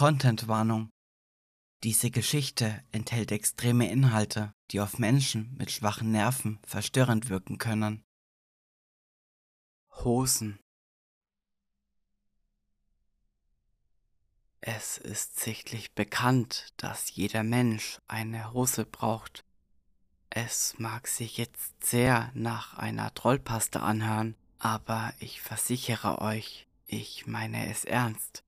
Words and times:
Contentwarnung. 0.00 0.88
Diese 1.82 2.10
Geschichte 2.10 2.82
enthält 2.90 3.32
extreme 3.32 3.90
Inhalte, 3.90 4.54
die 4.70 4.80
auf 4.80 4.98
Menschen 4.98 5.54
mit 5.58 5.70
schwachen 5.70 6.10
Nerven 6.10 6.58
verstörend 6.64 7.28
wirken 7.28 7.58
können. 7.58 8.02
Hosen. 9.92 10.58
Es 14.62 14.96
ist 14.96 15.38
sichtlich 15.38 15.92
bekannt, 15.94 16.72
dass 16.78 17.14
jeder 17.14 17.42
Mensch 17.42 17.98
eine 18.08 18.54
Hose 18.54 18.86
braucht. 18.86 19.44
Es 20.30 20.78
mag 20.78 21.08
sich 21.08 21.38
jetzt 21.38 21.84
sehr 21.84 22.30
nach 22.34 22.78
einer 22.78 23.12
Trollpaste 23.12 23.80
anhören, 23.80 24.36
aber 24.60 25.12
ich 25.18 25.40
versichere 25.40 26.20
euch, 26.20 26.68
ich 26.86 27.26
meine 27.26 27.68
es 27.68 27.84
ernst. 27.84 28.44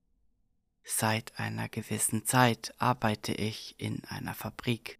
Seit 0.85 1.37
einer 1.39 1.67
gewissen 1.67 2.25
Zeit 2.25 2.73
arbeite 2.77 3.33
ich 3.33 3.75
in 3.77 4.03
einer 4.05 4.33
Fabrik. 4.33 4.99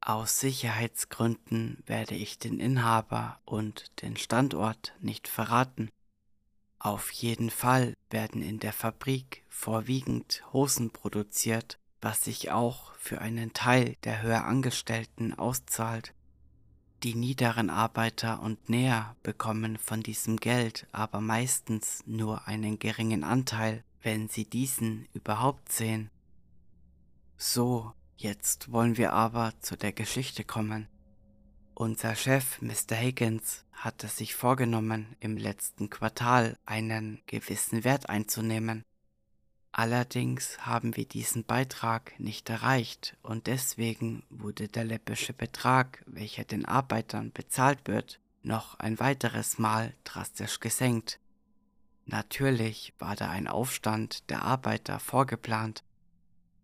Aus 0.00 0.40
Sicherheitsgründen 0.40 1.82
werde 1.84 2.14
ich 2.14 2.38
den 2.38 2.60
Inhaber 2.60 3.38
und 3.44 4.00
den 4.00 4.16
Standort 4.16 4.94
nicht 5.00 5.28
verraten. 5.28 5.90
Auf 6.78 7.10
jeden 7.10 7.50
Fall 7.50 7.92
werden 8.08 8.40
in 8.40 8.58
der 8.58 8.72
Fabrik 8.72 9.44
vorwiegend 9.48 10.42
Hosen 10.54 10.90
produziert, 10.90 11.78
was 12.00 12.24
sich 12.24 12.50
auch 12.50 12.92
für 12.94 13.20
einen 13.20 13.52
Teil 13.52 13.96
der 14.04 14.22
höher 14.22 14.44
Angestellten 14.44 15.34
auszahlt. 15.34 16.14
Die 17.02 17.14
niederen 17.14 17.70
Arbeiter 17.70 18.42
und 18.42 18.68
Näher 18.68 19.16
bekommen 19.22 19.78
von 19.78 20.02
diesem 20.02 20.36
Geld 20.36 20.86
aber 20.92 21.20
meistens 21.20 22.02
nur 22.06 22.46
einen 22.46 22.78
geringen 22.78 23.24
Anteil, 23.24 23.84
wenn 24.02 24.28
sie 24.28 24.44
diesen 24.44 25.08
überhaupt 25.14 25.72
sehen. 25.72 26.10
So, 27.38 27.92
jetzt 28.16 28.70
wollen 28.70 28.98
wir 28.98 29.14
aber 29.14 29.54
zu 29.60 29.76
der 29.76 29.92
Geschichte 29.92 30.44
kommen. 30.44 30.88
Unser 31.74 32.14
Chef, 32.14 32.60
Mr. 32.60 32.96
Higgins, 32.96 33.64
hatte 33.72 34.08
sich 34.08 34.34
vorgenommen, 34.34 35.16
im 35.20 35.38
letzten 35.38 35.88
Quartal 35.88 36.58
einen 36.66 37.22
gewissen 37.24 37.84
Wert 37.84 38.10
einzunehmen. 38.10 38.84
Allerdings 39.72 40.58
haben 40.66 40.96
wir 40.96 41.06
diesen 41.06 41.44
Beitrag 41.44 42.18
nicht 42.18 42.50
erreicht 42.50 43.16
und 43.22 43.46
deswegen 43.46 44.24
wurde 44.28 44.66
der 44.66 44.84
läppische 44.84 45.32
Betrag, 45.32 46.02
welcher 46.06 46.44
den 46.44 46.64
Arbeitern 46.64 47.30
bezahlt 47.30 47.86
wird, 47.86 48.20
noch 48.42 48.78
ein 48.80 48.98
weiteres 48.98 49.58
Mal 49.58 49.94
drastisch 50.02 50.58
gesenkt. 50.58 51.20
Natürlich 52.04 52.94
war 52.98 53.14
da 53.14 53.30
ein 53.30 53.46
Aufstand 53.46 54.28
der 54.28 54.42
Arbeiter 54.42 54.98
vorgeplant. 54.98 55.84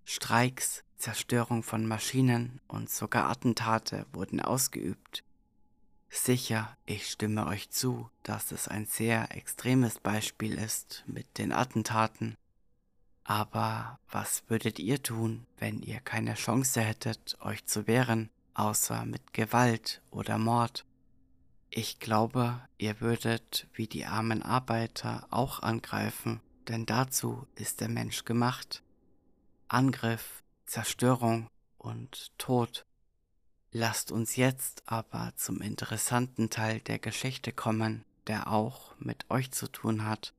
Streiks, 0.05 0.83
Zerstörung 0.97 1.63
von 1.63 1.87
Maschinen 1.87 2.61
und 2.67 2.91
sogar 2.91 3.31
Attentate 3.31 4.07
wurden 4.13 4.41
ausgeübt. 4.41 5.23
Sicher, 6.09 6.77
ich 6.87 7.09
stimme 7.09 7.47
euch 7.47 7.71
zu, 7.71 8.11
dass 8.23 8.51
es 8.51 8.67
ein 8.67 8.87
sehr 8.87 9.37
extremes 9.37 10.01
Beispiel 10.01 10.55
ist 10.55 11.05
mit 11.07 11.39
den 11.39 11.53
Attentaten 11.53 12.37
aber 13.29 13.99
was 14.09 14.45
würdet 14.47 14.79
ihr 14.79 15.03
tun, 15.03 15.47
wenn 15.59 15.83
ihr 15.83 15.99
keine 15.99 16.35
Chance 16.35 16.81
hättet, 16.81 17.37
euch 17.41 17.67
zu 17.67 17.89
wehren, 17.89 18.31
außer 18.55 19.05
mit 19.05 19.33
Gewalt 19.33 20.01
oder 20.13 20.39
Mord? 20.39 20.85
Ich 21.71 21.99
glaube, 21.99 22.61
ihr 22.79 23.01
würdet 23.01 23.67
wie 23.73 23.89
die 23.89 24.07
armen 24.07 24.45
Arbeiter 24.45 25.27
auch 25.31 25.61
angreifen, 25.61 26.41
denn 26.69 26.87
dazu 26.87 27.49
ist 27.57 27.81
der 27.81 27.89
Mensch 27.89 28.25
gemacht. 28.25 28.85
Angriff, 29.67 30.45
Zerstörung 30.65 31.49
und 31.79 32.31
Tod. 32.39 32.87
Lasst 33.73 34.13
uns 34.13 34.37
jetzt 34.37 34.85
aber 34.87 35.33
zum 35.35 35.61
interessanten 35.61 36.49
Teil 36.49 36.79
der 36.79 37.01
Geschichte 37.01 37.53
kommen, 37.53 38.05
der 38.29 38.53
auch 38.53 38.95
mit 39.01 39.29
euch 39.31 39.51
zu 39.51 39.67
tun 39.67 40.05
hat. 40.05 40.33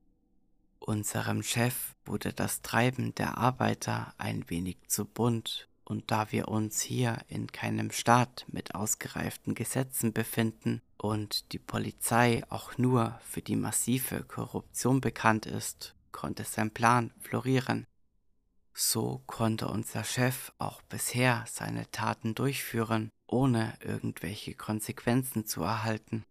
Unserem 0.80 1.44
Chef 1.44 1.96
wurde 2.06 2.34
das 2.34 2.62
Treiben 2.62 3.14
der 3.16 3.38
Arbeiter 3.38 4.14
ein 4.18 4.50
wenig 4.50 4.78
zu 4.88 5.06
bunt, 5.06 5.68
und 5.84 6.12
da 6.12 6.32
wir 6.34 6.50
uns 6.50 6.82
hier 6.82 7.20
in 7.30 7.48
keinem 7.48 7.92
Staat 7.92 8.46
mit 8.50 8.76
ausgereiften 8.76 9.56
Gesetzen 9.56 10.12
befinden 10.12 10.82
und 10.98 11.54
die 11.54 11.60
Polizei 11.60 12.44
auch 12.50 12.78
nur 12.78 13.20
für 13.24 13.42
die 13.42 13.56
massive 13.56 14.24
Korruption 14.24 15.00
bekannt 15.00 15.46
ist, 15.46 15.96
konnte 16.12 16.44
sein 16.44 16.72
Plan 16.72 17.14
florieren. 17.22 17.86
So 18.74 19.24
konnte 19.28 19.70
unser 19.70 20.04
Chef 20.04 20.52
auch 20.58 20.82
bisher 20.84 21.46
seine 21.48 21.90
Taten 21.92 22.36
durchführen, 22.36 23.10
ohne 23.26 23.74
irgendwelche 23.80 24.56
Konsequenzen 24.56 25.46
zu 25.46 25.64
erhalten. 25.64 26.26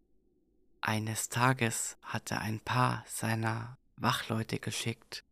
Eines 0.81 1.31
Tages 1.31 1.97
hatte 2.03 2.39
ein 2.39 2.61
paar 2.61 3.05
seiner 3.09 3.79
Wachleute 3.97 4.59
geschickt. 4.59 5.25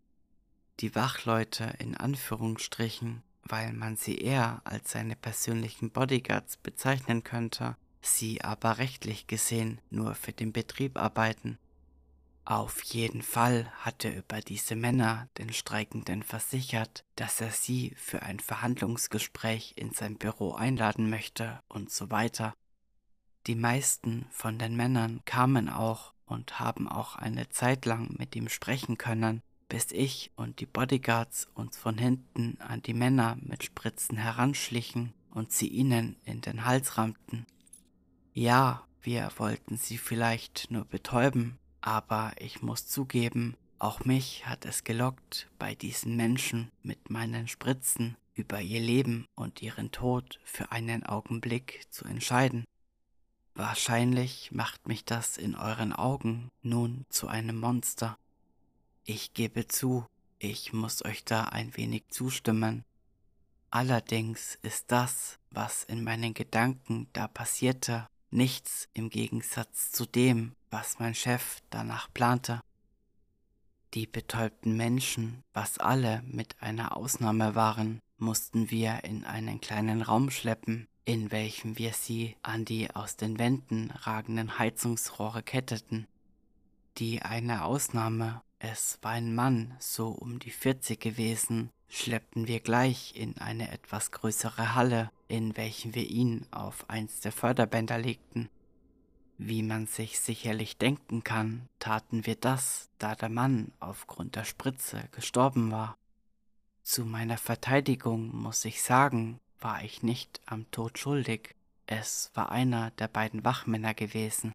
Die 0.80 0.94
Wachleute 0.94 1.74
in 1.78 1.96
Anführungsstrichen, 1.96 3.22
weil 3.42 3.74
man 3.74 3.96
sie 3.96 4.16
eher 4.16 4.62
als 4.64 4.92
seine 4.92 5.16
persönlichen 5.16 5.90
Bodyguards 5.90 6.56
bezeichnen 6.56 7.22
könnte, 7.22 7.76
sie 8.00 8.42
aber 8.42 8.78
rechtlich 8.78 9.26
gesehen 9.26 9.80
nur 9.90 10.14
für 10.14 10.32
den 10.32 10.52
Betrieb 10.52 10.98
arbeiten. 10.98 11.58
Auf 12.46 12.82
jeden 12.84 13.22
Fall 13.22 13.70
hat 13.76 14.04
er 14.04 14.16
über 14.16 14.40
diese 14.40 14.76
Männer 14.76 15.28
den 15.38 15.52
Streikenden 15.52 16.22
versichert, 16.22 17.04
dass 17.16 17.40
er 17.42 17.50
sie 17.50 17.94
für 17.96 18.22
ein 18.22 18.40
Verhandlungsgespräch 18.40 19.74
in 19.76 19.92
sein 19.92 20.16
Büro 20.16 20.52
einladen 20.52 21.10
möchte 21.10 21.62
und 21.68 21.90
so 21.90 22.10
weiter. 22.10 22.54
Die 23.46 23.56
meisten 23.56 24.26
von 24.30 24.58
den 24.58 24.74
Männern 24.74 25.20
kamen 25.26 25.68
auch 25.68 26.13
und 26.26 26.58
haben 26.58 26.88
auch 26.88 27.16
eine 27.16 27.48
Zeit 27.48 27.86
lang 27.86 28.14
mit 28.18 28.34
ihm 28.36 28.48
sprechen 28.48 28.98
können, 28.98 29.40
bis 29.68 29.92
ich 29.92 30.30
und 30.36 30.60
die 30.60 30.66
Bodyguards 30.66 31.48
uns 31.54 31.76
von 31.76 31.98
hinten 31.98 32.58
an 32.60 32.82
die 32.82 32.94
Männer 32.94 33.36
mit 33.40 33.64
Spritzen 33.64 34.16
heranschlichen 34.16 35.12
und 35.30 35.52
sie 35.52 35.68
ihnen 35.68 36.16
in 36.24 36.40
den 36.40 36.64
Hals 36.64 36.96
rammten. 36.96 37.46
Ja, 38.32 38.86
wir 39.00 39.30
wollten 39.36 39.76
sie 39.76 39.98
vielleicht 39.98 40.70
nur 40.70 40.84
betäuben, 40.84 41.58
aber 41.80 42.32
ich 42.38 42.62
muss 42.62 42.86
zugeben, 42.86 43.56
auch 43.78 44.04
mich 44.04 44.46
hat 44.46 44.64
es 44.64 44.84
gelockt, 44.84 45.48
bei 45.58 45.74
diesen 45.74 46.16
Menschen 46.16 46.70
mit 46.82 47.10
meinen 47.10 47.48
Spritzen 47.48 48.16
über 48.34 48.60
ihr 48.60 48.80
Leben 48.80 49.26
und 49.34 49.62
ihren 49.62 49.90
Tod 49.90 50.40
für 50.44 50.72
einen 50.72 51.04
Augenblick 51.04 51.86
zu 51.90 52.04
entscheiden. 52.04 52.64
Wahrscheinlich 53.54 54.50
macht 54.50 54.88
mich 54.88 55.04
das 55.04 55.36
in 55.36 55.54
euren 55.54 55.92
Augen 55.92 56.50
nun 56.62 57.06
zu 57.08 57.28
einem 57.28 57.60
Monster. 57.60 58.18
Ich 59.04 59.32
gebe 59.32 59.68
zu, 59.68 60.06
ich 60.40 60.72
muss 60.72 61.04
euch 61.04 61.24
da 61.24 61.44
ein 61.44 61.76
wenig 61.76 62.08
zustimmen. 62.08 62.84
Allerdings 63.70 64.58
ist 64.62 64.90
das, 64.90 65.38
was 65.50 65.84
in 65.84 66.02
meinen 66.02 66.34
Gedanken 66.34 67.08
da 67.12 67.28
passierte, 67.28 68.08
nichts 68.30 68.88
im 68.92 69.08
Gegensatz 69.08 69.92
zu 69.92 70.04
dem, 70.04 70.56
was 70.70 70.98
mein 70.98 71.14
Chef 71.14 71.60
danach 71.70 72.12
plante. 72.12 72.60
Die 73.94 74.08
betäubten 74.08 74.76
Menschen, 74.76 75.44
was 75.52 75.78
alle 75.78 76.22
mit 76.22 76.60
einer 76.60 76.96
Ausnahme 76.96 77.54
waren, 77.54 78.00
mussten 78.18 78.70
wir 78.72 79.04
in 79.04 79.24
einen 79.24 79.60
kleinen 79.60 80.02
Raum 80.02 80.30
schleppen, 80.30 80.88
in 81.04 81.30
welchem 81.30 81.78
wir 81.78 81.92
sie 81.92 82.36
an 82.42 82.64
die 82.64 82.94
aus 82.94 83.16
den 83.16 83.38
Wänden 83.38 83.90
ragenden 83.90 84.58
Heizungsrohre 84.58 85.42
ketteten. 85.42 86.06
Die 86.98 87.22
eine 87.22 87.64
Ausnahme, 87.64 88.42
es 88.58 88.98
war 89.02 89.12
ein 89.12 89.34
Mann, 89.34 89.74
so 89.78 90.08
um 90.08 90.38
die 90.38 90.50
40 90.50 90.98
gewesen, 91.00 91.70
schleppten 91.88 92.48
wir 92.48 92.60
gleich 92.60 93.14
in 93.16 93.36
eine 93.38 93.70
etwas 93.70 94.10
größere 94.10 94.74
Halle, 94.74 95.10
in 95.28 95.56
welchem 95.56 95.94
wir 95.94 96.08
ihn 96.08 96.46
auf 96.50 96.88
eins 96.88 97.20
der 97.20 97.32
Förderbänder 97.32 97.98
legten. 97.98 98.48
Wie 99.36 99.62
man 99.62 99.86
sich 99.86 100.20
sicherlich 100.20 100.78
denken 100.78 101.24
kann, 101.24 101.68
taten 101.80 102.24
wir 102.24 102.36
das, 102.36 102.88
da 102.98 103.14
der 103.14 103.28
Mann 103.28 103.72
aufgrund 103.80 104.36
der 104.36 104.44
Spritze 104.44 105.08
gestorben 105.10 105.72
war. 105.72 105.96
Zu 106.82 107.04
meiner 107.04 107.38
Verteidigung 107.38 108.34
muss 108.34 108.64
ich 108.64 108.82
sagen, 108.82 109.40
war 109.60 109.82
ich 109.82 110.02
nicht 110.02 110.40
am 110.46 110.70
Tod 110.70 110.98
schuldig. 110.98 111.54
Es 111.86 112.30
war 112.34 112.50
einer 112.50 112.90
der 112.92 113.08
beiden 113.08 113.44
Wachmänner 113.44 113.94
gewesen. 113.94 114.52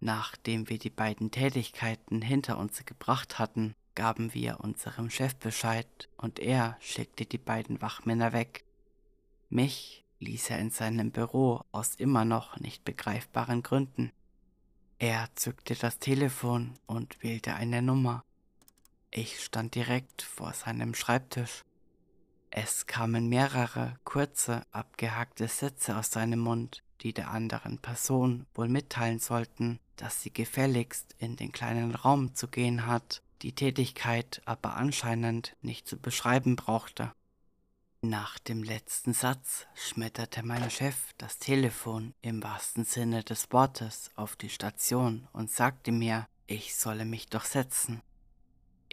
Nachdem 0.00 0.68
wir 0.68 0.78
die 0.78 0.90
beiden 0.90 1.30
Tätigkeiten 1.30 2.22
hinter 2.22 2.58
uns 2.58 2.84
gebracht 2.84 3.38
hatten, 3.38 3.74
gaben 3.94 4.34
wir 4.34 4.60
unserem 4.60 5.10
Chef 5.10 5.36
Bescheid 5.36 6.08
und 6.16 6.38
er 6.38 6.76
schickte 6.80 7.24
die 7.24 7.38
beiden 7.38 7.80
Wachmänner 7.80 8.32
weg. 8.32 8.64
Mich 9.48 10.04
ließ 10.18 10.50
er 10.50 10.58
in 10.58 10.70
seinem 10.70 11.10
Büro 11.10 11.62
aus 11.72 11.94
immer 11.96 12.24
noch 12.24 12.58
nicht 12.58 12.84
begreifbaren 12.84 13.62
Gründen. 13.62 14.12
Er 14.98 15.28
zückte 15.34 15.74
das 15.74 15.98
Telefon 15.98 16.74
und 16.86 17.22
wählte 17.22 17.54
eine 17.54 17.82
Nummer. 17.82 18.24
Ich 19.10 19.40
stand 19.44 19.74
direkt 19.74 20.22
vor 20.22 20.54
seinem 20.54 20.94
Schreibtisch. 20.94 21.62
Es 22.54 22.86
kamen 22.86 23.30
mehrere 23.30 23.96
kurze, 24.04 24.66
abgehackte 24.72 25.48
Sätze 25.48 25.96
aus 25.96 26.10
seinem 26.10 26.40
Mund, 26.40 26.82
die 27.00 27.14
der 27.14 27.30
anderen 27.30 27.78
Person 27.78 28.44
wohl 28.54 28.68
mitteilen 28.68 29.18
sollten, 29.18 29.80
dass 29.96 30.20
sie 30.20 30.30
gefälligst 30.30 31.14
in 31.16 31.36
den 31.36 31.50
kleinen 31.50 31.94
Raum 31.94 32.34
zu 32.34 32.48
gehen 32.48 32.86
hat, 32.86 33.22
die 33.40 33.54
Tätigkeit 33.54 34.42
aber 34.44 34.76
anscheinend 34.76 35.56
nicht 35.62 35.88
zu 35.88 35.96
beschreiben 35.96 36.54
brauchte. 36.54 37.10
Nach 38.02 38.38
dem 38.38 38.62
letzten 38.62 39.14
Satz 39.14 39.66
schmetterte 39.74 40.42
mein 40.42 40.70
Chef 40.70 41.14
das 41.16 41.38
Telefon 41.38 42.12
im 42.20 42.42
wahrsten 42.42 42.84
Sinne 42.84 43.24
des 43.24 43.50
Wortes 43.50 44.10
auf 44.14 44.36
die 44.36 44.50
Station 44.50 45.26
und 45.32 45.50
sagte 45.50 45.90
mir, 45.90 46.28
ich 46.46 46.76
solle 46.76 47.06
mich 47.06 47.28
doch 47.28 47.46
setzen. 47.46 48.02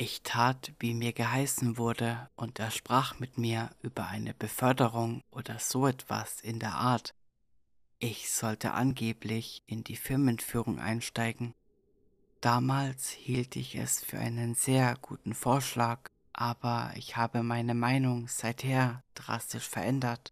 Ich 0.01 0.21
tat, 0.23 0.71
wie 0.79 0.93
mir 0.93 1.11
geheißen 1.11 1.77
wurde, 1.77 2.29
und 2.37 2.57
er 2.57 2.71
sprach 2.71 3.19
mit 3.19 3.37
mir 3.37 3.69
über 3.81 4.07
eine 4.07 4.33
Beförderung 4.33 5.25
oder 5.29 5.59
so 5.59 5.87
etwas 5.87 6.39
in 6.39 6.57
der 6.57 6.75
Art. 6.75 7.13
Ich 7.97 8.31
sollte 8.31 8.71
angeblich 8.71 9.61
in 9.65 9.83
die 9.83 9.97
Firmenführung 9.97 10.79
einsteigen. 10.79 11.53
Damals 12.39 13.09
hielt 13.09 13.57
ich 13.57 13.75
es 13.75 14.01
für 14.01 14.19
einen 14.19 14.55
sehr 14.55 14.95
guten 15.01 15.33
Vorschlag, 15.33 16.09
aber 16.31 16.93
ich 16.95 17.17
habe 17.17 17.43
meine 17.43 17.73
Meinung 17.73 18.29
seither 18.29 19.03
drastisch 19.15 19.67
verändert. 19.67 20.31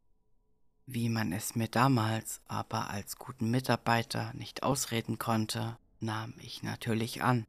Wie 0.86 1.10
man 1.10 1.34
es 1.34 1.56
mir 1.56 1.68
damals 1.68 2.40
aber 2.48 2.90
als 2.90 3.18
guten 3.18 3.52
Mitarbeiter 3.52 4.32
nicht 4.34 4.64
ausreden 4.64 5.20
konnte, 5.20 5.78
nahm 6.00 6.34
ich 6.38 6.64
natürlich 6.64 7.22
an. 7.22 7.46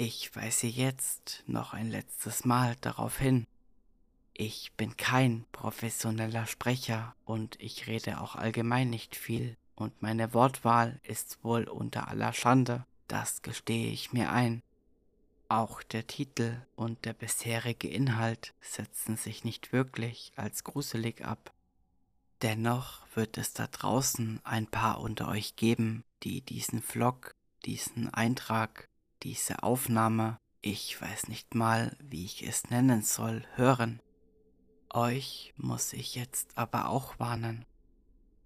Ich 0.00 0.36
weise 0.36 0.68
jetzt 0.68 1.42
noch 1.48 1.74
ein 1.74 1.90
letztes 1.90 2.44
Mal 2.44 2.76
darauf 2.82 3.18
hin. 3.18 3.48
Ich 4.32 4.70
bin 4.76 4.96
kein 4.96 5.44
professioneller 5.50 6.46
Sprecher 6.46 7.16
und 7.24 7.60
ich 7.60 7.88
rede 7.88 8.20
auch 8.20 8.36
allgemein 8.36 8.90
nicht 8.90 9.16
viel 9.16 9.56
und 9.74 10.00
meine 10.00 10.32
Wortwahl 10.34 11.00
ist 11.02 11.42
wohl 11.42 11.64
unter 11.64 12.06
aller 12.06 12.32
Schande, 12.32 12.86
das 13.08 13.42
gestehe 13.42 13.90
ich 13.90 14.12
mir 14.12 14.30
ein. 14.30 14.62
Auch 15.48 15.82
der 15.82 16.06
Titel 16.06 16.64
und 16.76 17.04
der 17.04 17.14
bisherige 17.14 17.88
Inhalt 17.88 18.54
setzen 18.60 19.16
sich 19.16 19.42
nicht 19.42 19.72
wirklich 19.72 20.30
als 20.36 20.62
gruselig 20.62 21.24
ab. 21.24 21.52
Dennoch 22.42 23.04
wird 23.16 23.36
es 23.36 23.52
da 23.52 23.66
draußen 23.66 24.38
ein 24.44 24.68
paar 24.68 25.00
unter 25.00 25.26
euch 25.26 25.56
geben, 25.56 26.04
die 26.22 26.40
diesen 26.40 26.82
Vlog, 26.82 27.34
diesen 27.64 28.14
Eintrag 28.14 28.87
diese 29.22 29.62
Aufnahme, 29.62 30.38
ich 30.60 31.00
weiß 31.00 31.28
nicht 31.28 31.54
mal, 31.54 31.96
wie 32.00 32.24
ich 32.24 32.46
es 32.46 32.70
nennen 32.70 33.02
soll, 33.02 33.44
hören. 33.54 34.00
Euch 34.90 35.52
muss 35.56 35.92
ich 35.92 36.14
jetzt 36.14 36.56
aber 36.56 36.88
auch 36.88 37.18
warnen. 37.18 37.64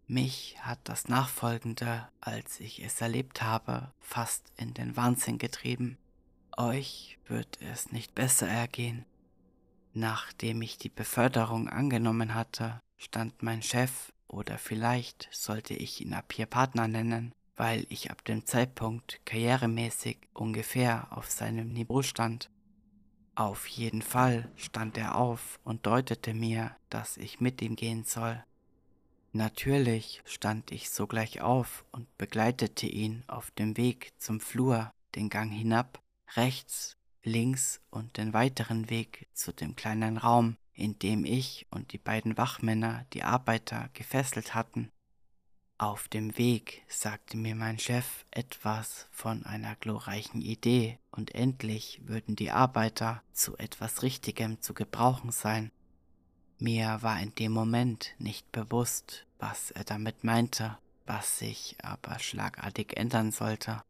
Mich 0.07 0.57
hat 0.61 0.81
das 0.85 1.09
Nachfolgende, 1.09 2.09
als 2.21 2.61
ich 2.61 2.83
es 2.83 3.01
erlebt 3.01 3.43
habe, 3.43 3.93
fast 4.01 4.53
in 4.57 4.75
den 4.75 4.97
Wahnsinn 4.97 5.39
getrieben. 5.39 5.97
Euch 6.57 7.19
wird 7.27 7.61
es 7.63 7.93
nicht 7.93 8.15
besser 8.15 8.49
ergehen. 8.49 9.07
Nachdem 9.95 10.61
ich 10.63 10.79
die 10.79 10.89
Beförderung 10.89 11.69
angenommen 11.69 12.35
hatte, 12.35 12.81
stand 12.99 13.43
mein 13.43 13.63
Chef, 13.63 14.13
oder 14.27 14.59
vielleicht 14.59 15.29
sollte 15.31 15.75
ich 15.75 16.01
ihn 16.01 16.15
ab 16.15 16.33
hier 16.33 16.47
Partner 16.47 16.89
nennen, 16.89 17.33
weil 17.57 17.87
ich 17.89 18.11
ab 18.11 18.25
dem 18.25 18.47
Zeitpunkt 18.47 19.21
karrieremäßig 19.25 20.19
ungefähr 20.33 21.09
auf 21.11 21.31
seinem 21.31 21.73
Niveau 21.73 22.03
stand. 22.03 22.51
Auf 23.35 23.67
jeden 23.67 24.03
Fall 24.03 24.51
stand 24.57 24.99
er 24.99 25.17
auf 25.17 25.59
und 25.65 25.87
deutete 25.87 26.35
mir, 26.35 26.77
dass 26.91 27.17
ich 27.17 27.41
mit 27.41 27.63
ihm 27.63 27.77
gehen 27.77 28.05
soll. 28.05 28.43
Natürlich 29.33 30.23
stand 30.27 30.71
ich 30.71 30.91
sogleich 30.91 31.41
auf 31.41 31.87
und 31.91 32.07
begleitete 32.19 32.87
ihn 32.87 33.25
auf 33.29 33.51
dem 33.53 33.79
Weg 33.79 34.13
zum 34.19 34.41
Flur, 34.41 34.93
den 35.15 35.31
Gang 35.31 35.51
hinab, 35.51 36.03
rechts, 36.37 36.99
links 37.23 37.81
und 37.91 38.19
den 38.19 38.35
weiteren 38.35 38.91
Weg 38.91 39.29
zu 39.33 39.53
dem 39.53 39.75
kleinen 39.75 40.19
Raum, 40.19 40.59
in 40.75 40.99
dem 40.99 41.25
ich 41.25 41.67
und 41.71 41.93
die 41.93 41.99
beiden 41.99 42.37
Wachmänner 42.37 43.07
die 43.15 43.23
Arbeiter 43.23 43.89
gefesselt 43.95 44.55
hatten. 44.55 44.91
Auf 45.83 46.07
dem 46.07 46.39
Weg 46.39 46.85
sagte 46.87 47.37
mir 47.37 47.57
mein 47.57 47.77
Chef 47.77 48.25
etwas 48.31 49.09
von 49.11 49.45
einer 49.45 49.75
glorreichen 49.75 50.41
Idee 50.41 51.01
und 51.11 51.35
endlich 51.35 52.01
würden 52.05 52.37
die 52.37 52.53
Arbeiter 52.53 53.21
zu 53.33 53.57
etwas 53.57 54.05
Richtigem 54.05 54.61
zu 54.61 54.75
gebrauchen 54.75 55.33
sein. 55.33 55.73
Mir 56.61 56.99
war 57.01 57.21
in 57.21 57.35
dem 57.35 57.51
Moment 57.51 58.15
nicht 58.19 58.53
bewusst, 58.53 59.27
was 59.41 59.73
er 59.73 59.83
damit 59.83 60.23
meinte, 60.23 60.79
was 61.05 61.41
sich 61.41 61.75
aber 61.83 62.21
schlagartig 62.21 62.97
ändern 62.97 63.33
sollte. 63.33 63.83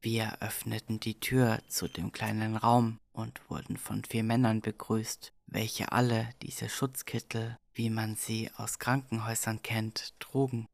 Wir 0.00 0.38
öffneten 0.40 0.98
die 0.98 1.20
Tür 1.20 1.60
zu 1.68 1.88
dem 1.88 2.12
kleinen 2.12 2.56
Raum 2.56 3.00
und 3.12 3.38
wurden 3.50 3.76
von 3.76 4.02
vier 4.02 4.24
Männern 4.24 4.62
begrüßt, 4.62 5.34
welche 5.46 5.92
alle 5.92 6.30
diese 6.40 6.70
Schutzkittel, 6.70 7.58
wie 7.74 7.90
man 7.90 8.16
sie 8.16 8.50
aus 8.56 8.78
Krankenhäusern 8.78 9.62
kennt, 9.62 10.18
trugen. 10.18 10.68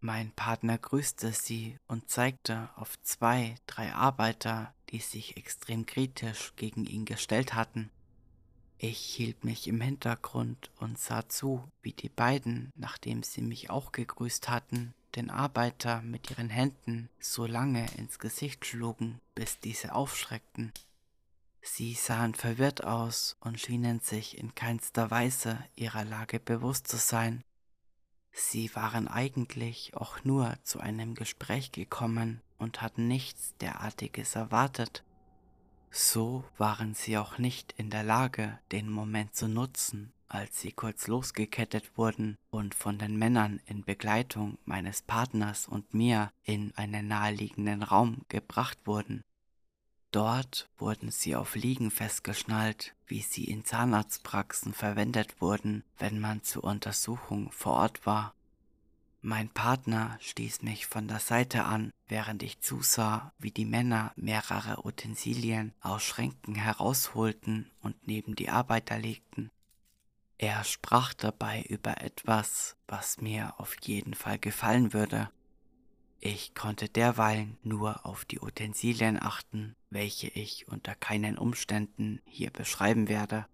Mein 0.00 0.30
Partner 0.30 0.78
grüßte 0.78 1.32
sie 1.32 1.76
und 1.88 2.08
zeigte 2.08 2.70
auf 2.76 3.00
zwei, 3.02 3.56
drei 3.66 3.92
Arbeiter, 3.92 4.72
die 4.90 5.00
sich 5.00 5.36
extrem 5.36 5.86
kritisch 5.86 6.52
gegen 6.54 6.84
ihn 6.84 7.04
gestellt 7.04 7.54
hatten. 7.54 7.90
Ich 8.78 9.00
hielt 9.00 9.44
mich 9.44 9.66
im 9.66 9.80
Hintergrund 9.80 10.70
und 10.76 11.00
sah 11.00 11.28
zu, 11.28 11.68
wie 11.82 11.92
die 11.92 12.08
beiden, 12.08 12.70
nachdem 12.76 13.24
sie 13.24 13.42
mich 13.42 13.70
auch 13.70 13.90
gegrüßt 13.90 14.48
hatten, 14.48 14.94
den 15.16 15.30
Arbeiter 15.30 16.00
mit 16.02 16.30
ihren 16.30 16.48
Händen 16.48 17.08
so 17.18 17.46
lange 17.46 17.84
ins 17.96 18.20
Gesicht 18.20 18.64
schlugen, 18.66 19.20
bis 19.34 19.58
diese 19.58 19.96
aufschreckten. 19.96 20.72
Sie 21.60 21.94
sahen 21.94 22.34
verwirrt 22.34 22.84
aus 22.84 23.36
und 23.40 23.58
schienen 23.58 23.98
sich 23.98 24.38
in 24.38 24.54
keinster 24.54 25.10
Weise 25.10 25.58
ihrer 25.74 26.04
Lage 26.04 26.38
bewusst 26.38 26.86
zu 26.86 26.98
sein. 26.98 27.42
Sie 28.40 28.72
waren 28.76 29.08
eigentlich 29.08 29.96
auch 29.96 30.22
nur 30.22 30.56
zu 30.62 30.78
einem 30.78 31.14
Gespräch 31.14 31.72
gekommen 31.72 32.40
und 32.56 32.80
hatten 32.80 33.08
nichts 33.08 33.56
derartiges 33.60 34.36
erwartet. 34.36 35.02
So 35.90 36.44
waren 36.56 36.94
sie 36.94 37.18
auch 37.18 37.38
nicht 37.38 37.74
in 37.76 37.90
der 37.90 38.04
Lage, 38.04 38.60
den 38.70 38.90
Moment 38.90 39.34
zu 39.34 39.48
nutzen, 39.48 40.12
als 40.28 40.60
sie 40.60 40.70
kurz 40.70 41.08
losgekettet 41.08 41.98
wurden 41.98 42.36
und 42.50 42.76
von 42.76 42.96
den 42.96 43.18
Männern 43.18 43.60
in 43.66 43.84
Begleitung 43.84 44.56
meines 44.64 45.02
Partners 45.02 45.66
und 45.66 45.92
mir 45.92 46.30
in 46.44 46.72
einen 46.76 47.08
naheliegenden 47.08 47.82
Raum 47.82 48.22
gebracht 48.28 48.78
wurden. 48.84 49.22
Dort 50.10 50.70
wurden 50.78 51.10
sie 51.10 51.36
auf 51.36 51.54
Liegen 51.54 51.90
festgeschnallt, 51.90 52.94
wie 53.06 53.20
sie 53.20 53.44
in 53.44 53.64
Zahnarztpraxen 53.64 54.72
verwendet 54.72 55.40
wurden, 55.40 55.84
wenn 55.98 56.18
man 56.18 56.42
zur 56.42 56.64
Untersuchung 56.64 57.52
vor 57.52 57.74
Ort 57.74 58.06
war. 58.06 58.34
Mein 59.20 59.50
Partner 59.50 60.16
stieß 60.20 60.62
mich 60.62 60.86
von 60.86 61.08
der 61.08 61.18
Seite 61.18 61.64
an, 61.64 61.92
während 62.06 62.42
ich 62.42 62.60
zusah, 62.60 63.32
wie 63.38 63.50
die 63.50 63.66
Männer 63.66 64.12
mehrere 64.16 64.86
Utensilien 64.86 65.74
aus 65.80 66.04
Schränken 66.04 66.54
herausholten 66.54 67.70
und 67.82 68.06
neben 68.06 68.36
die 68.36 68.48
Arbeiter 68.48 68.98
legten. 68.98 69.50
Er 70.38 70.62
sprach 70.62 71.14
dabei 71.14 71.62
über 71.62 72.00
etwas, 72.00 72.76
was 72.86 73.20
mir 73.20 73.54
auf 73.58 73.76
jeden 73.82 74.14
Fall 74.14 74.38
gefallen 74.38 74.92
würde, 74.92 75.30
ich 76.20 76.54
konnte 76.54 76.88
derweilen 76.88 77.58
nur 77.62 78.04
auf 78.04 78.24
die 78.24 78.40
Utensilien 78.40 79.22
achten, 79.22 79.76
welche 79.90 80.28
ich 80.28 80.66
unter 80.68 80.94
keinen 80.94 81.38
Umständen 81.38 82.20
hier 82.24 82.50
beschreiben 82.50 83.08
werde. 83.08 83.46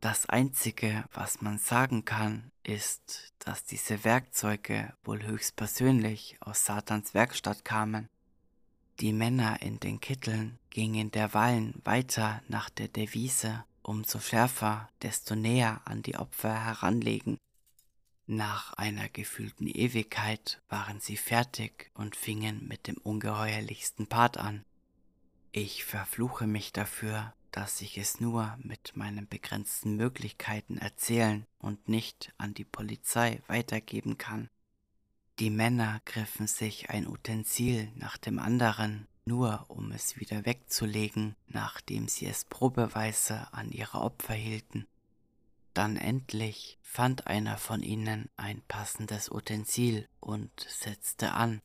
Das 0.00 0.26
Einzige, 0.26 1.04
was 1.12 1.40
man 1.40 1.58
sagen 1.58 2.04
kann, 2.04 2.50
ist, 2.62 3.32
dass 3.38 3.64
diese 3.64 4.04
Werkzeuge 4.04 4.94
wohl 5.04 5.22
höchstpersönlich 5.22 6.36
aus 6.40 6.64
Satans 6.64 7.14
Werkstatt 7.14 7.64
kamen. 7.64 8.08
Die 9.00 9.12
Männer 9.12 9.60
in 9.60 9.80
den 9.80 10.00
Kitteln 10.00 10.58
gingen 10.70 11.10
derweilen 11.10 11.80
weiter 11.84 12.42
nach 12.48 12.70
der 12.70 12.88
Devise, 12.88 13.64
umso 13.82 14.20
schärfer, 14.20 14.88
desto 15.02 15.34
näher 15.34 15.82
an 15.84 16.02
die 16.02 16.16
Opfer 16.16 16.64
heranlegen 16.64 17.38
nach 18.26 18.72
einer 18.74 19.08
gefühlten 19.08 19.66
Ewigkeit 19.66 20.62
waren 20.68 21.00
sie 21.00 21.16
fertig 21.16 21.90
und 21.94 22.16
fingen 22.16 22.66
mit 22.66 22.86
dem 22.86 22.96
ungeheuerlichsten 22.96 24.06
Part 24.06 24.38
an. 24.38 24.64
Ich 25.52 25.84
verfluche 25.84 26.46
mich 26.46 26.72
dafür, 26.72 27.34
dass 27.50 27.80
ich 27.82 27.98
es 27.98 28.20
nur 28.20 28.58
mit 28.62 28.96
meinen 28.96 29.28
begrenzten 29.28 29.96
Möglichkeiten 29.96 30.78
erzählen 30.78 31.46
und 31.58 31.88
nicht 31.88 32.32
an 32.38 32.54
die 32.54 32.64
Polizei 32.64 33.42
weitergeben 33.46 34.18
kann. 34.18 34.48
Die 35.38 35.50
Männer 35.50 36.00
griffen 36.04 36.46
sich 36.46 36.90
ein 36.90 37.06
Utensil 37.06 37.92
nach 37.94 38.16
dem 38.16 38.38
anderen, 38.38 39.06
nur 39.26 39.66
um 39.68 39.92
es 39.92 40.18
wieder 40.18 40.44
wegzulegen, 40.44 41.36
nachdem 41.46 42.08
sie 42.08 42.26
es 42.26 42.44
probeweise 42.44 43.52
an 43.52 43.70
ihre 43.70 44.00
Opfer 44.00 44.34
hielten. 44.34 44.86
Dann 45.74 45.96
endlich 45.96 46.78
fand 46.82 47.26
einer 47.26 47.58
von 47.58 47.82
ihnen 47.82 48.30
ein 48.36 48.62
passendes 48.62 49.30
Utensil 49.30 50.08
und 50.20 50.52
setzte 50.68 51.32
an. 51.32 51.60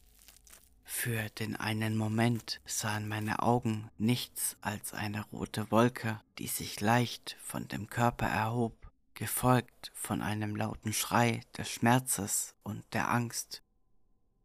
Für 0.83 1.29
den 1.29 1.55
einen 1.55 1.95
Moment 1.95 2.59
sahen 2.65 3.07
meine 3.07 3.43
Augen 3.43 3.91
nichts 3.99 4.57
als 4.59 4.91
eine 4.93 5.21
rote 5.25 5.69
Wolke, 5.69 6.19
die 6.39 6.47
sich 6.47 6.81
leicht 6.81 7.37
von 7.43 7.67
dem 7.67 7.87
Körper 7.87 8.25
erhob, 8.25 8.91
gefolgt 9.13 9.91
von 9.93 10.23
einem 10.23 10.55
lauten 10.55 10.91
Schrei 10.91 11.41
des 11.55 11.69
Schmerzes 11.69 12.55
und 12.63 12.83
der 12.93 13.11
Angst. 13.11 13.61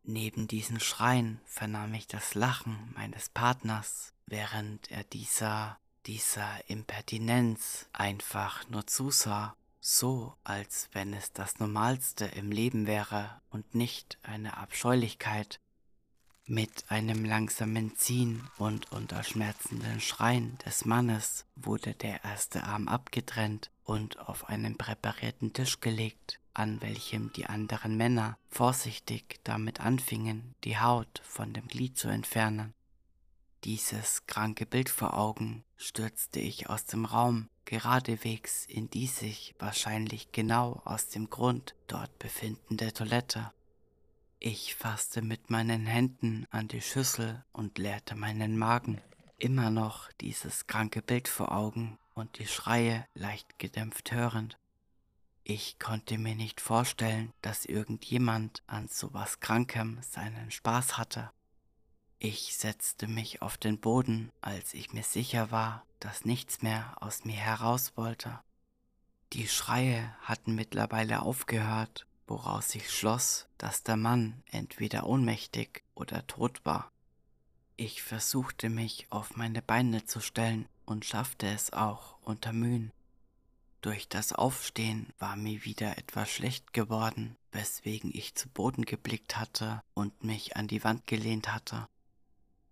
Neben 0.03 0.47
diesen 0.47 0.81
Schreien 0.81 1.41
vernahm 1.47 1.95
ich 1.95 2.07
das 2.07 2.35
Lachen 2.35 2.93
meines 2.95 3.31
Partners, 3.31 4.13
während 4.27 4.91
er 4.91 5.05
dieser, 5.05 5.79
dieser 6.07 6.69
Impertinenz 6.69 7.87
einfach 7.93 8.69
nur 8.69 8.87
zusah, 8.87 9.57
so 9.81 10.35
als 10.45 10.89
wenn 10.93 11.13
es 11.13 11.33
das 11.33 11.59
Normalste 11.59 12.27
im 12.27 12.51
Leben 12.51 12.87
wäre 12.87 13.41
und 13.51 13.75
nicht 13.75 14.19
eine 14.23 14.57
Abscheulichkeit. 14.57 15.61
Mit 16.47 16.91
einem 16.91 17.25
langsamen 17.25 17.97
Ziehen 17.97 18.47
und 18.59 18.93
unter 18.93 19.23
schmerzenden 19.23 20.01
Schreien 20.01 20.59
des 20.67 20.85
Mannes 20.85 21.47
wurde 21.57 21.95
der 21.95 22.23
erste 22.23 22.65
Arm 22.65 22.87
abgetrennt 22.89 23.71
und 23.83 24.19
auf 24.19 24.49
einen 24.49 24.77
präparierten 24.77 25.55
Tisch 25.55 25.81
gelegt, 25.81 26.41
an 26.53 26.83
welchem 26.83 27.33
die 27.33 27.47
anderen 27.47 27.97
Männer 27.97 28.39
vorsichtig 28.51 29.41
damit 29.43 29.81
anfingen, 29.81 30.55
die 30.65 30.79
Haut 30.79 31.23
von 31.25 31.55
dem 31.55 31.67
Glied 31.67 31.97
zu 31.97 32.09
entfernen. 32.09 32.75
Dieses 33.65 34.27
kranke 34.27 34.67
Bild 34.67 34.91
vor 34.91 35.17
Augen 35.17 35.65
stürzte 35.79 36.39
ich 36.39 36.69
aus 36.69 36.85
dem 36.85 37.07
Raum, 37.07 37.49
geradewegs 37.65 38.67
in 38.67 38.91
die 38.91 39.07
sich 39.07 39.55
wahrscheinlich 39.59 40.33
genau 40.33 40.83
aus 40.85 41.09
dem 41.09 41.31
Grund 41.31 41.75
dort 41.87 42.19
befindende 42.19 42.93
Toilette. 42.93 43.55
Ich 44.39 44.75
fasste 44.75 45.23
mit 45.23 45.49
meinen 45.49 45.87
Händen 45.87 46.47
an 46.51 46.69
die 46.69 46.83
Schüssel 46.83 47.43
und 47.55 47.79
leerte 47.79 48.15
meinen 48.15 48.59
Magen. 48.59 49.01
Immer 49.39 49.71
noch 49.71 50.13
dieses 50.21 50.67
kranke 50.67 51.01
Bild 51.01 51.27
vor 51.27 51.51
Augen 51.51 51.99
und 52.13 52.39
die 52.39 52.47
Schreie 52.47 53.07
leicht 53.15 53.59
gedämpft 53.59 54.13
hörend. 54.13 54.59
Ich 55.43 55.79
konnte 55.79 56.19
mir 56.19 56.35
nicht 56.35 56.61
vorstellen, 56.61 57.33
dass 57.41 57.65
irgendjemand 57.65 58.63
an 58.67 58.89
sowas 58.89 59.41
Krankem 59.41 60.01
seinen 60.03 60.51
Spaß 60.51 60.99
hatte. 60.99 61.31
Ich 62.27 62.57
setzte 62.57 63.07
mich 63.07 63.43
auf 63.43 63.59
den 63.59 63.79
Boden, 63.79 64.33
als 64.41 64.73
ich 64.73 64.95
mir 64.95 65.03
sicher 65.03 65.51
war, 65.51 65.85
dass 66.01 66.25
nichts 66.25 66.63
mehr 66.63 66.97
aus 67.03 67.27
mir 67.27 67.37
heraus 67.37 67.93
wollte. 67.97 68.41
Die 69.35 69.47
Schreie 69.47 70.17
hatten 70.23 70.55
mittlerweile 70.55 71.21
aufgehört 71.21 72.07
woraus 72.27 72.75
ich 72.75 72.91
schloss, 72.91 73.47
dass 73.59 73.83
der 73.83 73.99
Mann 73.99 74.43
entweder 74.51 75.07
ohnmächtig 75.07 75.85
oder 75.95 76.27
tot 76.27 76.65
war. 76.65 76.91
Ich 77.77 78.03
versuchte 78.03 78.71
mich 78.71 79.07
auf 79.11 79.37
meine 79.37 79.61
Beine 79.61 80.07
zu 80.07 80.21
stellen 80.21 80.67
und 80.87 81.05
schaffte 81.05 81.47
es 81.49 81.75
auch 81.75 82.17
unter 82.23 82.55
Mühen. 82.55 82.91
Durch 83.83 84.09
das 84.09 84.33
Aufstehen 84.33 85.13
war 85.19 85.37
mir 85.37 85.67
wieder 85.67 85.99
etwas 85.99 86.31
schlecht 86.31 86.73
geworden, 86.73 87.37
weswegen 87.53 88.11
ich 88.15 88.35
zu 88.35 88.49
Boden 88.49 88.87
geblickt 88.87 89.37
hatte 89.37 89.83
und 89.93 90.25
mich 90.25 90.57
an 90.57 90.69
die 90.69 90.83
Wand 90.85 91.07
gelehnt 91.07 91.53
hatte. 91.53 91.87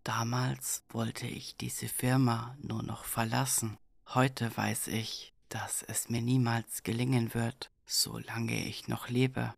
Damals 0.05 0.83
wollte 0.89 1.27
ich 1.27 1.57
diese 1.57 1.89
Firma 1.89 2.57
nur 2.61 2.83
noch 2.83 3.05
verlassen. 3.05 3.79
Heute 4.09 4.55
weiß 4.57 4.89
ich, 4.89 5.33
dass 5.49 5.83
es 5.83 6.09
mir 6.09 6.21
niemals 6.21 6.83
gelingen 6.83 7.35
wird, 7.35 7.71
solange 7.87 8.65
ich 8.67 8.89
noch 8.89 9.09
lebe. 9.09 9.55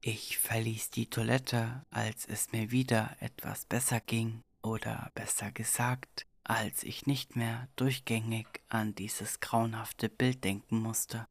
Ich 0.00 0.38
verließ 0.38 0.90
die 0.90 1.10
Toilette, 1.10 1.84
als 1.90 2.24
es 2.24 2.52
mir 2.52 2.70
wieder 2.70 3.16
etwas 3.20 3.66
besser 3.66 4.00
ging, 4.00 4.42
oder 4.62 5.10
besser 5.14 5.50
gesagt, 5.52 6.26
als 6.44 6.82
ich 6.82 7.06
nicht 7.06 7.36
mehr 7.36 7.68
durchgängig 7.76 8.46
an 8.68 8.94
dieses 8.94 9.40
grauenhafte 9.40 10.08
Bild 10.08 10.42
denken 10.42 10.80
musste. 10.80 11.26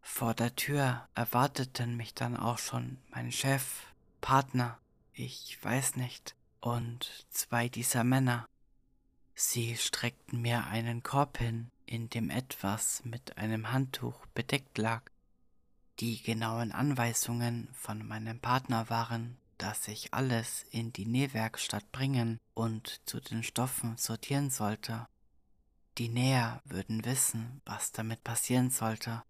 Vor 0.00 0.34
der 0.34 0.54
Tür 0.56 1.08
erwarteten 1.14 1.96
mich 1.96 2.14
dann 2.14 2.36
auch 2.36 2.58
schon 2.58 2.98
mein 3.10 3.30
Chef, 3.30 3.86
Partner, 4.20 4.78
ich 5.12 5.58
weiß 5.62 5.96
nicht, 5.96 6.34
und 6.66 7.26
zwei 7.30 7.68
dieser 7.68 8.02
Männer. 8.02 8.48
Sie 9.36 9.76
streckten 9.76 10.42
mir 10.42 10.66
einen 10.66 11.04
Korb 11.04 11.38
hin, 11.38 11.70
in 11.86 12.10
dem 12.10 12.28
etwas 12.28 13.04
mit 13.04 13.38
einem 13.38 13.70
Handtuch 13.70 14.26
bedeckt 14.34 14.76
lag. 14.76 15.02
Die 16.00 16.20
genauen 16.20 16.72
Anweisungen 16.72 17.68
von 17.72 18.04
meinem 18.04 18.40
Partner 18.40 18.90
waren, 18.90 19.38
dass 19.58 19.86
ich 19.86 20.12
alles 20.12 20.64
in 20.70 20.92
die 20.92 21.06
Nähwerkstatt 21.06 21.92
bringen 21.92 22.40
und 22.52 23.00
zu 23.06 23.20
den 23.20 23.44
Stoffen 23.44 23.96
sortieren 23.96 24.50
sollte. 24.50 25.06
Die 25.98 26.08
Näher 26.08 26.62
würden 26.64 27.04
wissen, 27.04 27.62
was 27.64 27.92
damit 27.92 28.24
passieren 28.24 28.70
sollte. 28.70 29.22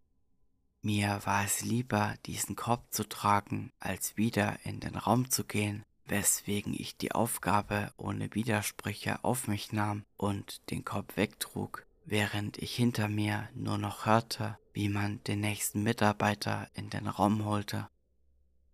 Mir 0.81 1.21
war 1.26 1.45
es 1.45 1.61
lieber, 1.61 2.14
diesen 2.25 2.57
Korb 2.57 2.95
zu 2.95 3.07
tragen, 3.07 3.73
als 3.78 4.16
wieder 4.16 4.59
in 4.64 4.81
den 4.81 4.97
Raum 4.97 5.31
zu 5.31 5.45
gehen, 5.45 5.85
weswegen 6.06 6.75
ich 6.75 6.96
die 6.96 7.12
Aufgabe 7.12 7.92
ohne 7.96 8.34
Widersprüche 8.34 9.25
auf 9.25 9.48
mich 9.48 9.72
nahm 9.72 10.04
und 10.16 10.70
den 10.70 10.84
Korb 10.84 11.16
wegtrug 11.16 11.86
während 12.06 12.56
ich 12.58 12.75
hinter 12.75 13.08
mir 13.08 13.48
nur 13.54 13.78
noch 13.78 14.06
hörte, 14.06 14.56
wie 14.72 14.88
man 14.88 15.22
den 15.25 15.40
nächsten 15.40 15.82
Mitarbeiter 15.82 16.68
in 16.75 16.88
den 16.88 17.08
Raum 17.08 17.44
holte. 17.44 17.88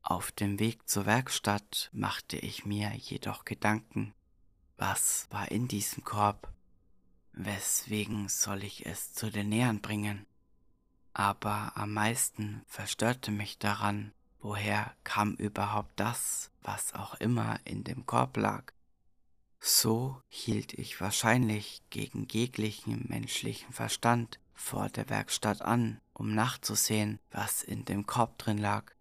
Auf 0.03 0.31
dem 0.33 0.59
Weg 0.59 0.89
zur 0.89 1.07
Werkstatt 1.07 1.89
machte 1.93 2.37
ich 2.37 2.67
mir 2.67 2.93
jedoch 2.95 3.45
Gedanken. 3.45 4.15
Was 4.77 5.27
war 5.31 5.51
in 5.51 5.67
diesem 5.67 6.05
Korb? 6.05 6.53
Weswegen 7.33 8.29
soll 8.29 8.63
ich 8.65 8.85
es 8.85 9.15
zu 9.15 9.31
den 9.31 9.49
Nähern 9.49 9.81
bringen? 9.81 10.27
Aber 11.15 11.73
am 11.77 11.93
meisten 11.95 12.63
verstörte 12.67 13.31
mich 13.31 13.59
daran, 13.59 14.13
woher 14.43 14.95
kam 15.05 15.35
überhaupt 15.35 15.93
das, 15.97 16.51
was 16.63 16.93
auch 16.95 17.15
immer 17.15 17.59
in 17.65 17.85
dem 17.85 18.05
Korb 18.05 18.37
lag. 18.37 18.73
So 19.61 20.21
hielt 20.29 20.75
ich 20.75 21.01
wahrscheinlich 21.01 21.83
gegen 21.91 22.27
jeglichen 22.31 23.07
menschlichen 23.09 23.73
Verstand 23.73 24.41
vor 24.55 24.89
der 24.89 25.09
Werkstatt 25.09 25.63
an, 25.63 26.01
um 26.13 26.35
nachzusehen, 26.35 27.21
was 27.31 27.63
in 27.63 27.85
dem 27.85 28.05
Korb 28.05 28.39
drin 28.39 28.59
lag. 28.59 28.93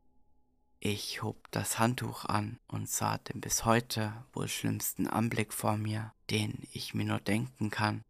Ich 0.80 1.22
hob 1.22 1.50
das 1.52 1.80
Handtuch 1.80 2.26
an 2.26 2.60
und 2.68 2.90
sah 2.90 3.18
den 3.18 3.42
bis 3.42 3.66
heute 3.66 4.26
wohl 4.34 4.48
schlimmsten 4.48 5.08
Anblick 5.08 5.54
vor 5.54 5.78
mir, 5.78 6.14
den 6.30 6.68
ich 6.72 6.94
mir 6.94 7.06
nur 7.06 7.20
denken 7.20 7.70
kann. 7.70 8.04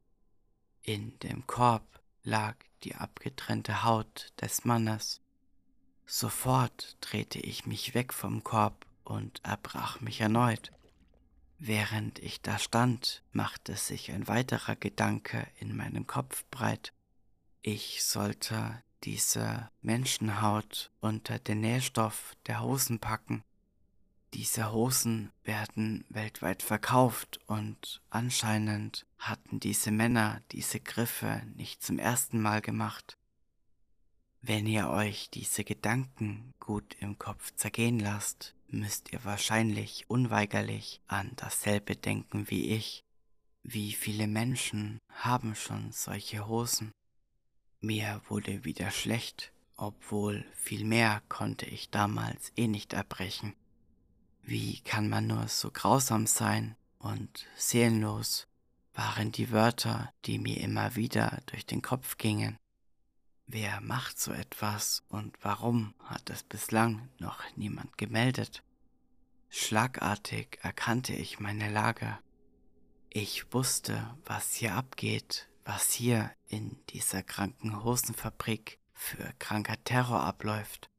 In 0.81 1.17
dem 1.19 1.47
Korb 1.47 2.01
lag 2.23 2.55
die 2.83 2.95
abgetrennte 2.95 3.83
Haut 3.83 4.33
des 4.41 4.65
Mannes. 4.65 5.21
Sofort 6.13 6.97
drehte 6.99 7.39
ich 7.39 7.65
mich 7.65 7.93
weg 7.93 8.11
vom 8.11 8.43
Korb 8.43 8.85
und 9.05 9.39
erbrach 9.45 10.01
mich 10.01 10.19
erneut. 10.19 10.73
Während 11.57 12.19
ich 12.19 12.41
da 12.41 12.59
stand, 12.59 13.23
machte 13.31 13.77
sich 13.77 14.11
ein 14.11 14.27
weiterer 14.27 14.75
Gedanke 14.75 15.47
in 15.57 15.73
meinem 15.73 16.07
Kopf 16.07 16.43
breit. 16.51 16.91
Ich 17.61 18.03
sollte 18.03 18.83
diese 19.05 19.69
Menschenhaut 19.81 20.91
unter 20.99 21.39
den 21.39 21.61
Nährstoff 21.61 22.35
der 22.45 22.61
Hosen 22.61 22.99
packen. 22.99 23.41
Diese 24.33 24.73
Hosen 24.73 25.31
werden 25.45 26.03
weltweit 26.09 26.61
verkauft 26.61 27.39
und 27.47 28.01
anscheinend 28.09 29.05
hatten 29.17 29.61
diese 29.61 29.91
Männer 29.91 30.41
diese 30.51 30.81
Griffe 30.81 31.41
nicht 31.55 31.81
zum 31.81 31.99
ersten 31.99 32.41
Mal 32.41 32.59
gemacht. 32.59 33.17
Wenn 34.41 34.65
ihr 34.65 34.89
euch 34.89 35.29
diese 35.29 35.63
Gedanken 35.63 36.51
gut 36.59 36.95
im 36.99 37.19
Kopf 37.19 37.53
zergehen 37.55 37.99
lasst, 37.99 38.55
müsst 38.67 39.13
ihr 39.13 39.23
wahrscheinlich 39.23 40.09
unweigerlich 40.09 40.99
an 41.07 41.31
dasselbe 41.35 41.95
denken 41.95 42.49
wie 42.49 42.69
ich. 42.71 43.03
Wie 43.63 43.93
viele 43.93 44.27
Menschen 44.27 44.99
haben 45.09 45.53
schon 45.53 45.91
solche 45.91 46.47
Hosen? 46.47 46.91
Mir 47.79 48.21
wurde 48.27 48.65
wieder 48.65 48.89
schlecht, 48.89 49.51
obwohl 49.75 50.45
viel 50.55 50.85
mehr 50.85 51.21
konnte 51.29 51.65
ich 51.65 51.91
damals 51.91 52.51
eh 52.55 52.67
nicht 52.67 52.93
erbrechen. 52.93 53.53
Wie 54.41 54.79
kann 54.79 55.07
man 55.07 55.27
nur 55.27 55.47
so 55.47 55.69
grausam 55.69 56.25
sein 56.25 56.75
und 56.97 57.45
seelenlos? 57.55 58.47
waren 58.93 59.31
die 59.31 59.51
Wörter, 59.51 60.11
die 60.25 60.37
mir 60.37 60.59
immer 60.59 60.95
wieder 60.95 61.41
durch 61.47 61.65
den 61.65 61.81
Kopf 61.81 62.17
gingen. 62.17 62.57
Wer 63.53 63.81
macht 63.81 64.17
so 64.17 64.31
etwas 64.31 65.03
und 65.09 65.37
warum 65.41 65.93
hat 66.05 66.29
es 66.29 66.41
bislang 66.41 67.09
noch 67.19 67.43
niemand 67.57 67.97
gemeldet? 67.97 68.63
Schlagartig 69.49 70.59
erkannte 70.61 71.11
ich 71.11 71.41
meine 71.41 71.69
Lage. 71.69 72.17
Ich 73.09 73.53
wusste, 73.53 74.15
was 74.23 74.53
hier 74.53 74.75
abgeht, 74.75 75.49
was 75.65 75.91
hier 75.91 76.31
in 76.47 76.77
dieser 76.91 77.23
kranken 77.23 77.83
Hosenfabrik 77.83 78.79
für 78.93 79.33
kranker 79.37 79.83
Terror 79.83 80.21
abläuft. 80.21 80.89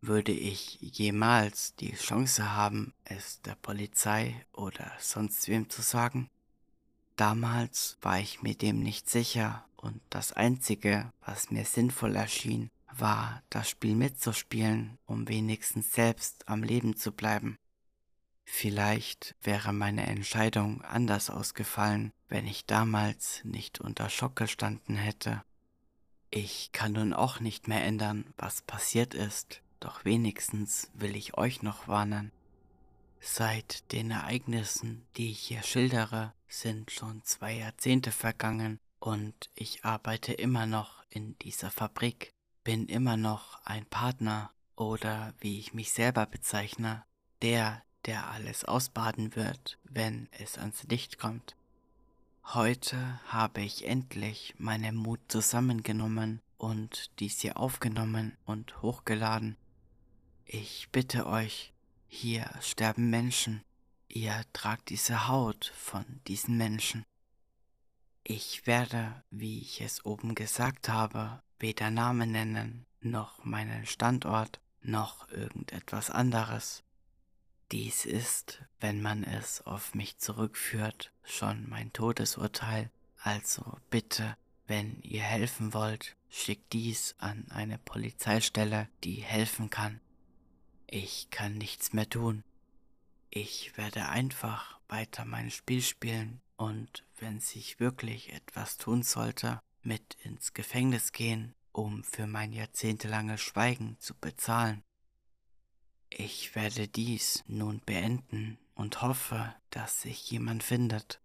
Würde 0.00 0.32
ich 0.32 0.78
jemals 0.80 1.74
die 1.74 1.92
Chance 1.92 2.54
haben, 2.54 2.94
es 3.04 3.42
der 3.42 3.54
Polizei 3.56 4.46
oder 4.52 4.90
sonst 4.98 5.46
wem 5.48 5.68
zu 5.68 5.82
sagen? 5.82 6.30
Damals 7.16 7.96
war 8.02 8.20
ich 8.20 8.42
mir 8.42 8.54
dem 8.54 8.80
nicht 8.80 9.08
sicher 9.08 9.64
und 9.76 10.00
das 10.10 10.32
Einzige, 10.32 11.12
was 11.24 11.50
mir 11.50 11.64
sinnvoll 11.64 12.14
erschien, 12.14 12.70
war, 12.92 13.42
das 13.50 13.70
Spiel 13.70 13.94
mitzuspielen, 13.94 14.98
um 15.06 15.28
wenigstens 15.28 15.92
selbst 15.92 16.48
am 16.48 16.62
Leben 16.62 16.96
zu 16.96 17.12
bleiben. 17.12 17.56
Vielleicht 18.44 19.34
wäre 19.42 19.72
meine 19.72 20.06
Entscheidung 20.06 20.82
anders 20.82 21.30
ausgefallen, 21.30 22.12
wenn 22.28 22.46
ich 22.46 22.66
damals 22.66 23.40
nicht 23.44 23.80
unter 23.80 24.08
Schock 24.08 24.36
gestanden 24.36 24.96
hätte. 24.96 25.42
Ich 26.30 26.70
kann 26.72 26.92
nun 26.92 27.12
auch 27.12 27.40
nicht 27.40 27.66
mehr 27.66 27.82
ändern, 27.84 28.26
was 28.36 28.62
passiert 28.62 29.14
ist, 29.14 29.62
doch 29.80 30.04
wenigstens 30.04 30.90
will 30.94 31.16
ich 31.16 31.36
euch 31.36 31.62
noch 31.62 31.88
warnen. 31.88 32.30
Seit 33.28 33.92
den 33.92 34.12
Ereignissen, 34.12 35.04
die 35.16 35.32
ich 35.32 35.40
hier 35.40 35.62
schildere, 35.64 36.32
sind 36.48 36.92
schon 36.92 37.22
zwei 37.24 37.54
Jahrzehnte 37.54 38.12
vergangen 38.12 38.78
und 39.00 39.50
ich 39.56 39.84
arbeite 39.84 40.32
immer 40.32 40.64
noch 40.64 41.02
in 41.10 41.36
dieser 41.40 41.72
Fabrik, 41.72 42.30
bin 42.62 42.86
immer 42.86 43.16
noch 43.16 43.60
ein 43.64 43.84
Partner 43.86 44.52
oder 44.76 45.34
wie 45.40 45.58
ich 45.58 45.74
mich 45.74 45.92
selber 45.92 46.24
bezeichne, 46.24 47.04
der, 47.42 47.82
der 48.06 48.30
alles 48.30 48.64
ausbaden 48.64 49.34
wird, 49.34 49.76
wenn 49.82 50.28
es 50.30 50.56
ans 50.56 50.84
Licht 50.84 51.18
kommt. 51.18 51.56
Heute 52.54 53.20
habe 53.26 53.60
ich 53.60 53.86
endlich 53.86 54.54
meinen 54.56 54.94
Mut 54.94 55.20
zusammengenommen 55.26 56.40
und 56.58 57.10
dies 57.18 57.40
hier 57.40 57.58
aufgenommen 57.58 58.38
und 58.46 58.80
hochgeladen. 58.82 59.56
Ich 60.44 60.88
bitte 60.92 61.26
euch, 61.26 61.74
hier 62.16 62.50
sterben 62.62 63.10
Menschen. 63.10 63.62
Ihr 64.08 64.42
tragt 64.54 64.88
diese 64.88 65.28
Haut 65.28 65.70
von 65.76 66.04
diesen 66.26 66.56
Menschen. 66.56 67.04
Ich 68.24 68.66
werde, 68.66 69.22
wie 69.30 69.60
ich 69.60 69.82
es 69.82 70.04
oben 70.04 70.34
gesagt 70.34 70.88
habe, 70.88 71.42
weder 71.58 71.90
Namen 71.90 72.32
nennen, 72.32 72.86
noch 73.02 73.44
meinen 73.44 73.84
Standort, 73.84 74.60
noch 74.80 75.28
irgendetwas 75.28 76.10
anderes. 76.10 76.82
Dies 77.70 78.06
ist, 78.06 78.62
wenn 78.80 79.02
man 79.02 79.22
es 79.22 79.60
auf 79.66 79.94
mich 79.94 80.16
zurückführt, 80.18 81.12
schon 81.22 81.68
mein 81.68 81.92
Todesurteil, 81.92 82.90
also 83.22 83.78
bitte, 83.90 84.36
wenn 84.66 85.02
ihr 85.02 85.22
helfen 85.22 85.74
wollt, 85.74 86.16
schickt 86.30 86.72
dies 86.72 87.14
an 87.18 87.46
eine 87.50 87.76
Polizeistelle, 87.78 88.88
die 89.04 89.16
helfen 89.16 89.68
kann. 89.68 90.00
Ich 90.88 91.30
kann 91.30 91.58
nichts 91.58 91.92
mehr 91.92 92.08
tun. 92.08 92.44
Ich 93.30 93.76
werde 93.76 94.08
einfach 94.08 94.78
weiter 94.88 95.24
mein 95.24 95.50
Spiel 95.50 95.82
spielen 95.82 96.40
und 96.56 97.04
wenn 97.18 97.40
sich 97.40 97.80
wirklich 97.80 98.32
etwas 98.32 98.76
tun 98.78 99.02
sollte, 99.02 99.60
mit 99.82 100.16
ins 100.22 100.54
Gefängnis 100.54 101.12
gehen, 101.12 101.54
um 101.72 102.04
für 102.04 102.26
mein 102.26 102.52
jahrzehntelanges 102.52 103.40
Schweigen 103.40 103.96
zu 103.98 104.14
bezahlen. 104.14 104.82
Ich 106.08 106.54
werde 106.54 106.88
dies 106.88 107.42
nun 107.46 107.80
beenden 107.80 108.58
und 108.74 109.02
hoffe, 109.02 109.54
dass 109.70 110.02
sich 110.02 110.30
jemand 110.30 110.62
findet. 110.62 111.20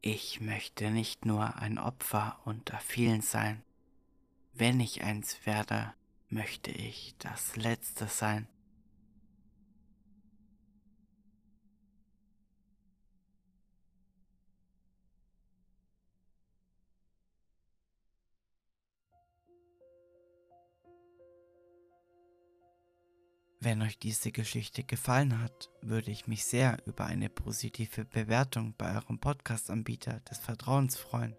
Ich 0.00 0.40
möchte 0.40 0.90
nicht 0.90 1.26
nur 1.26 1.56
ein 1.56 1.78
Opfer 1.78 2.40
unter 2.44 2.78
vielen 2.78 3.20
sein. 3.20 3.62
Wenn 4.54 4.80
ich 4.80 5.02
eins 5.02 5.44
werde, 5.44 5.92
möchte 6.30 6.70
ich 6.70 7.14
das 7.18 7.56
Letzte 7.56 8.08
sein. 8.08 8.48
Wenn 23.62 23.82
euch 23.82 23.98
diese 23.98 24.32
Geschichte 24.32 24.84
gefallen 24.84 25.42
hat, 25.42 25.68
würde 25.82 26.10
ich 26.10 26.26
mich 26.26 26.46
sehr 26.46 26.78
über 26.86 27.04
eine 27.04 27.28
positive 27.28 28.06
Bewertung 28.06 28.74
bei 28.78 28.94
eurem 28.96 29.18
Podcast-Anbieter 29.18 30.20
des 30.20 30.38
Vertrauens 30.38 30.96
freuen. 30.96 31.36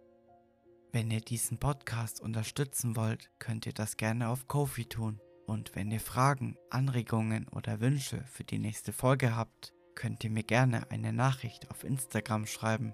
Wenn 0.91 1.09
ihr 1.09 1.21
diesen 1.21 1.57
Podcast 1.57 2.21
unterstützen 2.21 2.95
wollt, 2.95 3.31
könnt 3.39 3.65
ihr 3.65 3.73
das 3.73 3.97
gerne 3.97 4.29
auf 4.29 4.47
Kofi 4.47 4.85
tun. 4.85 5.19
Und 5.47 5.75
wenn 5.75 5.89
ihr 5.89 5.99
Fragen, 5.99 6.57
Anregungen 6.69 7.47
oder 7.47 7.79
Wünsche 7.79 8.23
für 8.25 8.43
die 8.43 8.59
nächste 8.59 8.93
Folge 8.93 9.35
habt, 9.35 9.73
könnt 9.95 10.23
ihr 10.23 10.29
mir 10.29 10.43
gerne 10.43 10.91
eine 10.91 11.13
Nachricht 11.13 11.71
auf 11.71 11.83
Instagram 11.83 12.45
schreiben. 12.45 12.93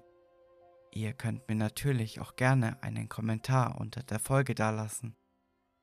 Ihr 0.94 1.12
könnt 1.12 1.50
mir 1.50 1.56
natürlich 1.56 2.22
auch 2.22 2.38
gerne 2.38 2.82
einen 2.82 3.10
Kommentar 3.10 3.82
unter 3.82 4.04
der 4.04 4.20
Folge 4.20 4.56
dalassen. 4.56 5.18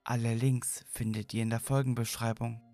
Alle 0.02 0.34
Links 0.34 0.82
findet 0.88 1.34
ihr 1.34 1.42
in 1.42 1.50
der 1.50 1.60
Folgenbeschreibung. 1.60 2.73